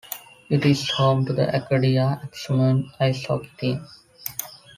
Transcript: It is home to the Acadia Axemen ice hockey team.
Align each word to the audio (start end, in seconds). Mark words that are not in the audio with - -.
It 0.49 0.65
is 0.65 0.89
home 0.89 1.27
to 1.27 1.33
the 1.33 1.55
Acadia 1.55 2.19
Axemen 2.23 2.89
ice 2.99 3.23
hockey 3.27 3.51
team. 3.59 3.87